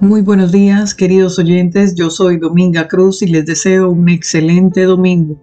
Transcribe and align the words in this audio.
Muy 0.00 0.20
buenos 0.20 0.52
días, 0.52 0.94
queridos 0.94 1.38
oyentes. 1.38 1.94
Yo 1.94 2.10
soy 2.10 2.36
Dominga 2.36 2.86
Cruz 2.86 3.22
y 3.22 3.28
les 3.28 3.46
deseo 3.46 3.88
un 3.88 4.10
excelente 4.10 4.82
domingo. 4.82 5.40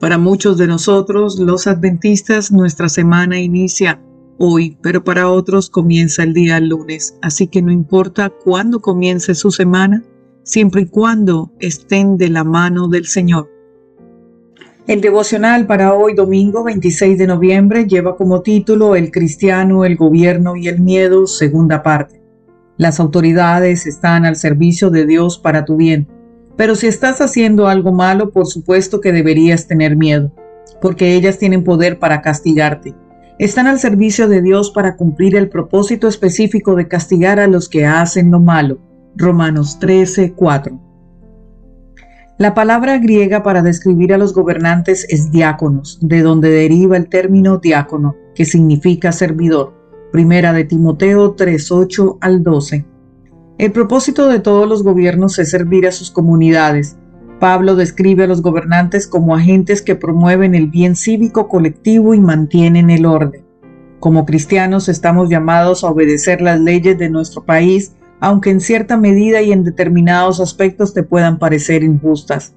Para 0.00 0.16
muchos 0.16 0.56
de 0.56 0.66
nosotros, 0.66 1.38
los 1.38 1.66
adventistas, 1.66 2.50
nuestra 2.50 2.88
semana 2.88 3.38
inicia 3.38 4.00
hoy, 4.38 4.78
pero 4.80 5.04
para 5.04 5.28
otros 5.28 5.68
comienza 5.68 6.22
el 6.22 6.32
día 6.32 6.58
lunes. 6.60 7.18
Así 7.20 7.46
que 7.46 7.60
no 7.60 7.70
importa 7.70 8.30
cuándo 8.30 8.80
comience 8.80 9.34
su 9.34 9.50
semana, 9.50 10.02
siempre 10.44 10.80
y 10.80 10.86
cuando 10.86 11.52
estén 11.58 12.16
de 12.16 12.30
la 12.30 12.42
mano 12.42 12.88
del 12.88 13.04
Señor. 13.04 13.50
El 14.86 15.02
devocional 15.02 15.66
para 15.66 15.92
hoy, 15.92 16.14
domingo 16.14 16.64
26 16.64 17.18
de 17.18 17.26
noviembre, 17.26 17.86
lleva 17.86 18.16
como 18.16 18.40
título 18.40 18.96
El 18.96 19.10
cristiano, 19.10 19.84
el 19.84 19.96
gobierno 19.96 20.56
y 20.56 20.68
el 20.68 20.80
miedo, 20.80 21.26
segunda 21.26 21.82
parte. 21.82 22.19
Las 22.80 22.98
autoridades 22.98 23.86
están 23.86 24.24
al 24.24 24.36
servicio 24.36 24.88
de 24.88 25.04
Dios 25.04 25.38
para 25.38 25.66
tu 25.66 25.76
bien. 25.76 26.08
Pero 26.56 26.74
si 26.74 26.86
estás 26.86 27.20
haciendo 27.20 27.68
algo 27.68 27.92
malo, 27.92 28.30
por 28.30 28.46
supuesto 28.46 29.02
que 29.02 29.12
deberías 29.12 29.66
tener 29.66 29.96
miedo, 29.96 30.32
porque 30.80 31.14
ellas 31.14 31.36
tienen 31.36 31.62
poder 31.62 31.98
para 31.98 32.22
castigarte. 32.22 32.94
Están 33.38 33.66
al 33.66 33.78
servicio 33.78 34.28
de 34.28 34.40
Dios 34.40 34.70
para 34.70 34.96
cumplir 34.96 35.36
el 35.36 35.50
propósito 35.50 36.08
específico 36.08 36.74
de 36.74 36.88
castigar 36.88 37.38
a 37.38 37.48
los 37.48 37.68
que 37.68 37.84
hacen 37.84 38.30
lo 38.30 38.40
malo. 38.40 38.78
Romanos 39.14 39.78
13, 39.78 40.32
4. 40.32 40.80
La 42.38 42.54
palabra 42.54 42.96
griega 42.96 43.42
para 43.42 43.60
describir 43.60 44.14
a 44.14 44.16
los 44.16 44.32
gobernantes 44.32 45.06
es 45.10 45.30
diáconos, 45.30 45.98
de 46.00 46.22
donde 46.22 46.48
deriva 46.48 46.96
el 46.96 47.10
término 47.10 47.58
diácono, 47.58 48.16
que 48.34 48.46
significa 48.46 49.12
servidor. 49.12 49.79
Primera 50.12 50.52
de 50.52 50.64
Timoteo 50.64 51.36
3:8 51.36 52.18
al 52.20 52.42
12. 52.42 52.84
El 53.58 53.70
propósito 53.70 54.26
de 54.26 54.40
todos 54.40 54.68
los 54.68 54.82
gobiernos 54.82 55.38
es 55.38 55.50
servir 55.50 55.86
a 55.86 55.92
sus 55.92 56.10
comunidades. 56.10 56.96
Pablo 57.38 57.76
describe 57.76 58.24
a 58.24 58.26
los 58.26 58.42
gobernantes 58.42 59.06
como 59.06 59.36
agentes 59.36 59.82
que 59.82 59.94
promueven 59.94 60.56
el 60.56 60.66
bien 60.66 60.96
cívico 60.96 61.46
colectivo 61.46 62.12
y 62.12 62.20
mantienen 62.20 62.90
el 62.90 63.06
orden. 63.06 63.44
Como 64.00 64.26
cristianos 64.26 64.88
estamos 64.88 65.28
llamados 65.28 65.84
a 65.84 65.90
obedecer 65.90 66.40
las 66.40 66.58
leyes 66.58 66.98
de 66.98 67.08
nuestro 67.08 67.44
país, 67.44 67.94
aunque 68.18 68.50
en 68.50 68.60
cierta 68.60 68.96
medida 68.96 69.42
y 69.42 69.52
en 69.52 69.62
determinados 69.62 70.40
aspectos 70.40 70.92
te 70.92 71.04
puedan 71.04 71.38
parecer 71.38 71.84
injustas. 71.84 72.56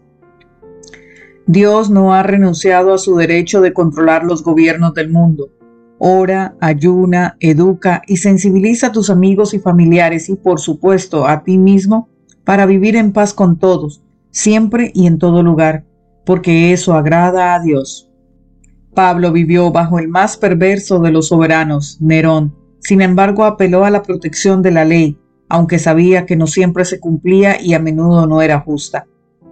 Dios 1.46 1.92
no 1.92 2.16
ha 2.16 2.24
renunciado 2.24 2.96
a 2.96 2.98
su 2.98 3.16
derecho 3.16 3.62
de 3.62 3.74
controlar 3.74 4.24
los 4.24 4.44
gobiernos 4.44 4.96
del 4.96 5.12
mundo. 5.12 5.52
Ora, 6.00 6.56
ayuna, 6.60 7.38
educa 7.40 8.02
y 8.08 8.18
sensibiliza 8.18 8.88
a 8.88 8.92
tus 8.92 9.10
amigos 9.10 9.54
y 9.54 9.60
familiares 9.60 10.28
y 10.30 10.36
por 10.36 10.60
supuesto 10.60 11.28
a 11.28 11.44
ti 11.44 11.58
mismo 11.58 12.10
para 12.44 12.66
vivir 12.66 12.96
en 12.96 13.14
paz 13.14 13.34
con 13.34 13.58
todos, 13.58 14.04
siempre 14.32 14.92
y 14.94 15.08
en 15.08 15.18
todo 15.18 15.44
lugar, 15.44 15.86
porque 16.26 16.74
eso 16.74 16.94
agrada 16.94 17.54
a 17.54 17.62
Dios. 17.62 18.10
Pablo 18.94 19.32
vivió 19.32 19.72
bajo 19.72 19.98
el 19.98 20.08
más 20.08 20.38
perverso 20.38 21.00
de 21.00 21.12
los 21.12 21.30
soberanos, 21.30 21.98
Nerón. 22.02 22.56
Sin 22.80 23.02
embargo, 23.02 23.46
apeló 23.46 23.86
a 23.86 23.90
la 23.90 24.04
protección 24.04 24.62
de 24.62 24.72
la 24.72 24.86
ley, 24.86 25.18
aunque 25.48 25.80
sabía 25.80 26.26
que 26.26 26.36
no 26.36 26.48
siempre 26.48 26.86
se 26.86 27.00
cumplía 27.00 27.62
y 27.62 27.74
a 27.74 27.80
menudo 27.80 28.28
no 28.28 28.42
era 28.42 28.60
justa. 28.60 29.08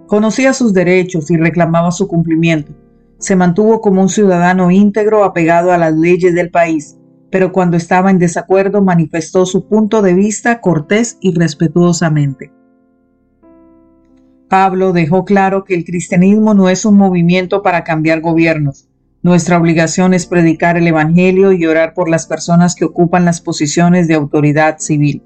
Conocía 0.05 0.53
sus 0.53 0.73
derechos 0.73 1.31
y 1.31 1.37
reclamaba 1.37 1.91
su 1.91 2.07
cumplimiento 2.07 2.73
se 3.21 3.35
mantuvo 3.35 3.81
como 3.81 4.01
un 4.01 4.09
ciudadano 4.09 4.71
íntegro 4.71 5.23
apegado 5.23 5.71
a 5.71 5.77
las 5.77 5.95
leyes 5.95 6.33
del 6.33 6.49
país, 6.49 6.97
pero 7.29 7.51
cuando 7.51 7.77
estaba 7.77 8.09
en 8.09 8.17
desacuerdo 8.17 8.81
manifestó 8.81 9.45
su 9.45 9.67
punto 9.67 10.01
de 10.01 10.15
vista 10.15 10.59
cortés 10.59 11.17
y 11.21 11.33
respetuosamente. 11.33 12.51
Pablo 14.49 14.91
dejó 14.91 15.23
claro 15.23 15.63
que 15.63 15.75
el 15.75 15.85
cristianismo 15.85 16.55
no 16.55 16.67
es 16.67 16.83
un 16.83 16.97
movimiento 16.97 17.61
para 17.61 17.83
cambiar 17.83 18.21
gobiernos. 18.21 18.89
Nuestra 19.21 19.57
obligación 19.59 20.15
es 20.15 20.25
predicar 20.25 20.75
el 20.77 20.87
Evangelio 20.87 21.51
y 21.51 21.65
orar 21.67 21.93
por 21.93 22.09
las 22.09 22.25
personas 22.25 22.73
que 22.73 22.85
ocupan 22.85 23.23
las 23.23 23.39
posiciones 23.39 24.07
de 24.07 24.15
autoridad 24.15 24.79
civil. 24.79 25.23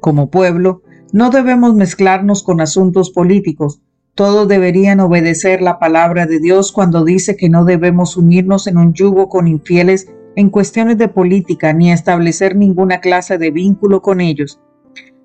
Como 0.00 0.30
pueblo, 0.30 0.82
no 1.12 1.28
debemos 1.30 1.74
mezclarnos 1.74 2.42
con 2.42 2.62
asuntos 2.62 3.10
políticos, 3.10 3.82
todos 4.14 4.48
deberían 4.48 5.00
obedecer 5.00 5.62
la 5.62 5.78
palabra 5.78 6.26
de 6.26 6.40
Dios 6.40 6.72
cuando 6.72 7.04
dice 7.04 7.36
que 7.36 7.48
no 7.48 7.64
debemos 7.64 8.16
unirnos 8.16 8.66
en 8.66 8.76
un 8.76 8.92
yugo 8.92 9.28
con 9.28 9.48
infieles 9.48 10.08
en 10.36 10.50
cuestiones 10.50 10.98
de 10.98 11.08
política 11.08 11.72
ni 11.72 11.92
establecer 11.92 12.56
ninguna 12.56 13.00
clase 13.00 13.38
de 13.38 13.50
vínculo 13.50 14.02
con 14.02 14.20
ellos. 14.20 14.60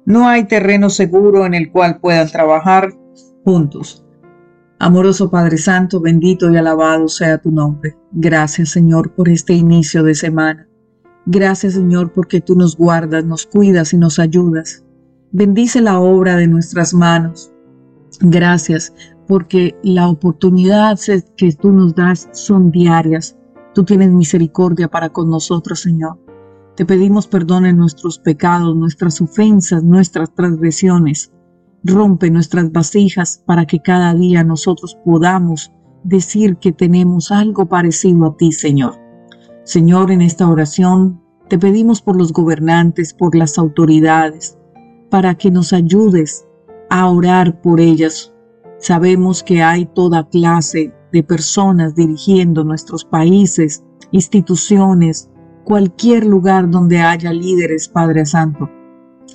No 0.06 0.28
hay 0.28 0.46
terreno 0.46 0.90
seguro 0.90 1.46
en 1.46 1.54
el 1.54 1.72
cual 1.72 2.00
puedan 2.00 2.30
trabajar 2.30 2.94
juntos. 3.44 4.06
Amoroso 4.78 5.32
Padre 5.32 5.58
Santo, 5.58 6.02
bendito 6.02 6.52
y 6.52 6.58
alabado 6.58 7.08
sea 7.08 7.38
tu 7.38 7.50
nombre. 7.50 7.98
Gracias 8.12 8.70
Señor 8.70 9.14
por 9.14 9.30
este 9.30 9.54
inicio 9.54 10.04
de 10.04 10.16
semana. 10.16 10.68
Gracias 11.26 11.74
Señor 11.74 12.12
porque 12.14 12.42
tú 12.42 12.56
nos 12.56 12.78
guardas, 12.78 13.26
nos 13.26 13.46
cuidas 13.46 13.94
y 13.94 13.98
nos 13.98 14.20
ayudas. 14.20 14.84
Bendice 15.32 15.82
la 15.82 16.00
obra 16.00 16.36
de 16.36 16.48
nuestras 16.48 16.94
manos. 16.94 17.52
Gracias 18.22 18.94
porque 19.28 19.76
la 19.84 20.08
oportunidad 20.08 21.00
que 21.36 21.52
tú 21.54 21.72
nos 21.72 21.96
das 21.96 22.30
son 22.34 22.72
diarias. 22.72 23.36
Tú 23.74 23.84
tienes 23.84 24.12
misericordia 24.12 24.88
para 24.88 25.10
con 25.10 25.30
nosotros, 25.30 25.82
Señor. 25.82 26.20
Te 26.76 26.86
pedimos 26.86 27.28
perdón 27.28 27.66
en 27.66 27.78
nuestros 27.78 28.20
pecados, 28.20 28.76
nuestras 28.76 29.22
ofensas, 29.22 29.84
nuestras 29.84 30.34
transgresiones. 30.34 31.32
Rompe 31.84 32.30
nuestras 32.30 32.72
vasijas 32.72 33.42
para 33.46 33.66
que 33.66 33.80
cada 33.80 34.14
día 34.14 34.44
nosotros 34.44 34.98
podamos 35.06 35.72
decir 36.04 36.58
que 36.58 36.72
tenemos 36.72 37.32
algo 37.32 37.66
parecido 37.66 38.26
a 38.28 38.38
ti, 38.38 38.52
Señor. 38.52 38.96
Señor, 39.64 40.12
en 40.12 40.22
esta 40.22 40.48
oración 40.48 41.22
te 41.48 41.58
pedimos 41.58 42.02
por 42.02 42.16
los 42.18 42.34
gobernantes, 42.34 43.14
por 43.14 43.36
las 43.36 43.58
autoridades, 43.58 44.58
para 45.10 45.36
que 45.36 45.52
nos 45.52 45.74
ayudes 45.74 46.45
a 47.00 47.10
orar 47.10 47.62
por 47.62 47.82
ellas. 47.82 48.34
Sabemos 48.80 49.44
que 49.44 49.62
hay 49.62 49.86
toda 49.86 50.30
clase 50.30 50.94
de 51.12 51.24
personas 51.24 51.94
dirigiendo 51.94 52.64
nuestros 52.64 53.04
países, 53.04 53.84
instituciones, 54.12 55.30
cualquier 55.66 56.26
lugar 56.26 56.70
donde 56.70 57.00
haya 57.00 57.34
líderes, 57.34 57.90
Padre 57.90 58.26
Santo. 58.26 58.70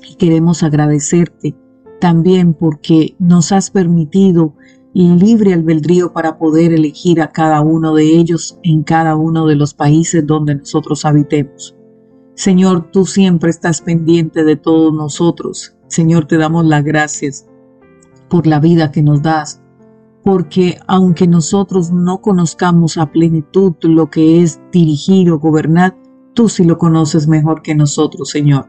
Y 0.08 0.14
queremos 0.14 0.62
agradecerte 0.62 1.54
también 2.00 2.54
porque 2.54 3.14
nos 3.18 3.52
has 3.52 3.70
permitido 3.70 4.54
libre 4.94 5.52
albedrío 5.52 6.14
para 6.14 6.38
poder 6.38 6.72
elegir 6.72 7.20
a 7.20 7.30
cada 7.30 7.60
uno 7.60 7.94
de 7.94 8.04
ellos 8.04 8.58
en 8.62 8.82
cada 8.84 9.16
uno 9.16 9.46
de 9.46 9.56
los 9.56 9.74
países 9.74 10.26
donde 10.26 10.54
nosotros 10.54 11.04
habitemos. 11.04 11.76
Señor, 12.34 12.90
tú 12.90 13.04
siempre 13.04 13.50
estás 13.50 13.82
pendiente 13.82 14.44
de 14.44 14.56
todos 14.56 14.94
nosotros 14.94 15.76
Señor, 15.90 16.26
te 16.26 16.36
damos 16.36 16.64
las 16.66 16.84
gracias 16.84 17.49
por 18.30 18.46
la 18.46 18.60
vida 18.60 18.90
que 18.90 19.02
nos 19.02 19.20
das, 19.20 19.60
porque 20.22 20.78
aunque 20.86 21.26
nosotros 21.26 21.90
no 21.90 22.22
conozcamos 22.22 22.96
a 22.96 23.10
plenitud 23.10 23.74
lo 23.82 24.08
que 24.08 24.42
es 24.42 24.60
dirigir 24.72 25.30
o 25.30 25.38
gobernar, 25.38 25.96
tú 26.34 26.48
sí 26.48 26.64
lo 26.64 26.78
conoces 26.78 27.26
mejor 27.26 27.60
que 27.60 27.74
nosotros, 27.74 28.30
Señor. 28.30 28.68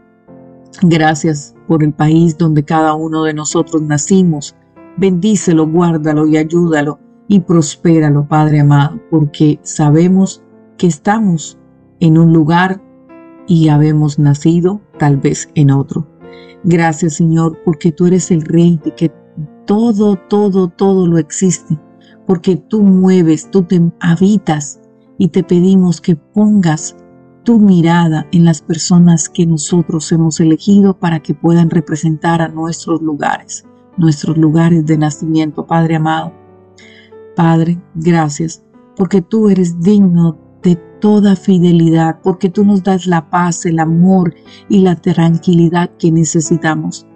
Gracias 0.81 1.55
por 1.67 1.83
el 1.83 1.93
país 1.93 2.37
donde 2.37 2.63
cada 2.63 2.93
uno 2.93 3.23
de 3.23 3.33
nosotros 3.33 3.81
nacimos. 3.81 4.55
Bendícelo, 4.97 5.67
guárdalo 5.67 6.25
y 6.27 6.37
ayúdalo 6.37 6.99
y 7.27 7.39
prospéralo, 7.41 8.27
Padre 8.27 8.61
amado, 8.61 8.99
porque 9.09 9.59
sabemos 9.63 10.43
que 10.77 10.87
estamos 10.87 11.57
en 11.99 12.17
un 12.17 12.33
lugar 12.33 12.81
y 13.47 13.69
habemos 13.69 14.17
nacido 14.17 14.81
tal 14.97 15.17
vez 15.17 15.49
en 15.55 15.71
otro. 15.71 16.07
Gracias 16.63 17.15
Señor, 17.15 17.59
porque 17.63 17.91
tú 17.91 18.07
eres 18.07 18.31
el 18.31 18.41
Rey 18.41 18.79
de 18.83 18.95
que 18.95 19.11
todo, 19.65 20.15
todo, 20.15 20.67
todo 20.67 21.07
lo 21.07 21.17
existe, 21.17 21.79
porque 22.25 22.55
tú 22.55 22.81
mueves, 22.81 23.49
tú 23.51 23.63
te 23.63 23.81
habitas 23.99 24.79
y 25.17 25.29
te 25.29 25.43
pedimos 25.43 26.01
que 26.01 26.15
pongas 26.15 26.95
tu 27.43 27.59
mirada 27.59 28.27
en 28.31 28.45
las 28.45 28.61
personas 28.61 29.29
que 29.29 29.45
nosotros 29.45 30.11
hemos 30.11 30.39
elegido 30.39 30.97
para 30.97 31.19
que 31.19 31.33
puedan 31.33 31.69
representar 31.69 32.41
a 32.41 32.47
nuestros 32.47 33.01
lugares, 33.01 33.65
nuestros 33.97 34.37
lugares 34.37 34.85
de 34.85 34.97
nacimiento, 34.97 35.65
Padre 35.65 35.95
amado. 35.95 36.33
Padre, 37.35 37.81
gracias, 37.95 38.63
porque 38.95 39.21
tú 39.21 39.49
eres 39.49 39.79
digno 39.79 40.37
de 40.61 40.75
toda 40.99 41.35
fidelidad, 41.35 42.19
porque 42.21 42.49
tú 42.49 42.63
nos 42.63 42.83
das 42.83 43.07
la 43.07 43.29
paz, 43.29 43.65
el 43.65 43.79
amor 43.79 44.35
y 44.69 44.79
la 44.79 44.95
tranquilidad 44.95 45.89
que 45.97 46.11
necesitamos. 46.11 47.07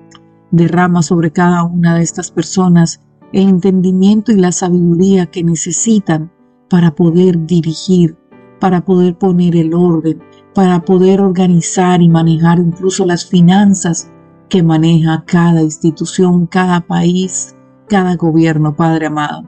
Derrama 0.55 1.03
sobre 1.03 1.31
cada 1.31 1.63
una 1.63 1.95
de 1.95 2.01
estas 2.01 2.31
personas 2.31 3.01
el 3.33 3.49
entendimiento 3.49 4.31
y 4.31 4.35
la 4.35 4.53
sabiduría 4.53 5.25
que 5.25 5.43
necesitan 5.43 6.31
para 6.69 6.95
poder 6.95 7.45
dirigir, 7.45 8.15
para 8.61 8.85
poder 8.85 9.17
poner 9.17 9.57
el 9.57 9.73
orden, 9.73 10.23
para 10.53 10.79
poder 10.85 11.19
organizar 11.19 12.01
y 12.01 12.07
manejar 12.07 12.59
incluso 12.59 13.05
las 13.05 13.25
finanzas 13.25 14.09
que 14.47 14.63
maneja 14.63 15.25
cada 15.27 15.61
institución, 15.61 16.47
cada 16.47 16.79
país, 16.79 17.53
cada 17.89 18.15
gobierno, 18.15 18.77
Padre 18.77 19.07
amado. 19.07 19.43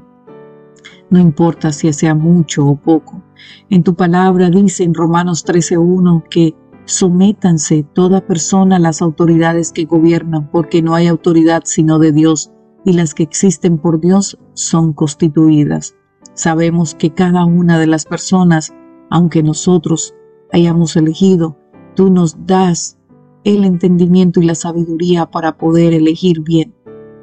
No 1.09 1.19
importa 1.19 1.71
si 1.71 1.93
sea 1.93 2.15
mucho 2.15 2.67
o 2.67 2.75
poco. 2.75 3.23
En 3.69 3.81
tu 3.81 3.95
palabra 3.95 4.49
dice 4.49 4.83
en 4.83 4.93
Romanos 4.93 5.45
13.1 5.45 6.23
que 6.29 6.53
sométanse 6.87 7.83
toda 7.83 8.25
persona 8.25 8.77
a 8.77 8.79
las 8.79 9.01
autoridades 9.01 9.71
que 9.71 9.85
gobiernan, 9.85 10.49
porque 10.49 10.81
no 10.81 10.95
hay 10.95 11.07
autoridad 11.07 11.63
sino 11.65 11.99
de 11.99 12.13
Dios, 12.13 12.51
y 12.85 12.93
las 12.93 13.13
que 13.13 13.23
existen 13.23 13.77
por 13.77 13.99
Dios 13.99 14.39
son 14.53 14.93
constituidas. 14.93 15.95
Sabemos 16.33 16.95
que 16.95 17.13
cada 17.13 17.45
una 17.45 17.77
de 17.77 17.87
las 17.87 18.05
personas, 18.05 18.73
aunque 19.09 19.43
nosotros 19.43 20.15
hayamos 20.53 20.95
elegido, 20.95 21.57
tú 21.95 22.09
nos 22.09 22.45
das 22.45 22.97
el 23.43 23.65
entendimiento 23.65 24.41
y 24.41 24.45
la 24.45 24.55
sabiduría 24.55 25.25
para 25.25 25.57
poder 25.57 25.93
elegir 25.93 26.41
bien. 26.41 26.73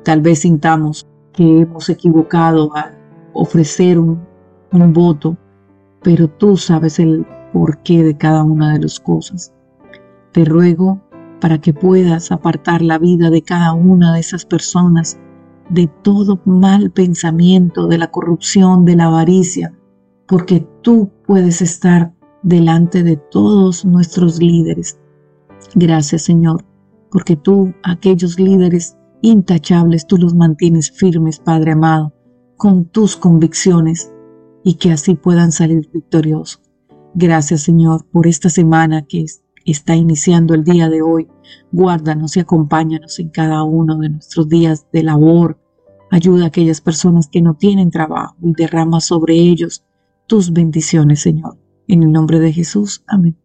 Tal 0.05 0.21
vez 0.21 0.41
sintamos 0.41 1.07
que 1.33 1.61
hemos 1.61 1.89
equivocado 1.89 2.77
a 2.77 2.93
ofrecer 3.33 3.99
un, 3.99 4.21
un 4.73 4.93
voto, 4.93 5.39
pero 6.03 6.29
tú 6.29 6.59
sabes 6.59 6.99
el 6.99 7.27
porqué 7.55 8.03
de 8.03 8.17
cada 8.17 8.43
una 8.43 8.75
de 8.75 8.81
las 8.81 9.01
cosas. 9.01 9.54
Te 10.35 10.45
ruego 10.45 11.01
para 11.41 11.61
que 11.61 11.73
puedas 11.73 12.33
apartar 12.33 12.83
la 12.83 12.99
vida 12.99 13.31
de 13.31 13.43
cada 13.43 13.73
una 13.73 14.13
de 14.13 14.19
esas 14.19 14.45
personas 14.45 15.17
de 15.71 15.87
todo 15.87 16.41
mal 16.45 16.91
pensamiento, 16.91 17.87
de 17.87 17.99
la 17.99 18.11
corrupción, 18.11 18.85
de 18.85 18.97
la 18.97 19.05
avaricia, 19.05 19.73
porque 20.27 20.67
tú 20.83 21.13
puedes 21.25 21.63
estar 21.63 22.13
delante 22.43 23.05
de 23.05 23.17
todos 23.17 23.85
nuestros 23.85 24.41
líderes. 24.41 24.99
Gracias 25.77 26.23
Señor, 26.23 26.65
porque 27.13 27.37
tú, 27.37 27.73
aquellos 27.85 28.41
líderes 28.41 28.97
intachables, 29.23 30.05
tú 30.05 30.17
los 30.17 30.35
mantienes 30.35 30.91
firmes, 30.91 31.39
Padre 31.39 31.73
amado, 31.73 32.13
con 32.57 32.87
tus 32.87 33.15
convicciones 33.15 34.13
y 34.65 34.75
que 34.75 34.91
así 34.91 35.15
puedan 35.15 35.53
salir 35.53 35.89
victoriosos. 35.93 36.61
Gracias 37.15 37.63
Señor 37.63 38.05
por 38.11 38.27
esta 38.27 38.51
semana 38.51 39.03
que 39.03 39.23
está 39.73 39.97
iniciando 39.97 40.55
el 40.55 40.65
día 40.65 40.89
de 40.89 41.03
hoy. 41.03 41.29
Guárdanos 41.73 42.37
y 42.37 42.41
acompáñanos 42.41 43.19
en 43.19 43.29
cada 43.29 43.63
uno 43.63 43.99
de 43.99 44.11
nuestros 44.11 44.49
días 44.49 44.87
de 44.93 45.03
labor. 45.03 45.59
Ayuda 46.11 46.45
a 46.45 46.49
aquellas 46.49 46.81
personas 46.81 47.29
que 47.29 47.43
no 47.43 47.55
tienen 47.55 47.91
trabajo 47.91 48.37
y 48.43 48.53
derrama 48.53 49.01
sobre 49.01 49.35
ellos 49.35 49.85
tus 50.27 50.53
bendiciones, 50.53 51.21
Señor. 51.21 51.59
En 51.89 52.03
el 52.03 52.13
nombre 52.13 52.39
de 52.41 52.53
Jesús. 52.53 53.03
Amén. 53.07 53.44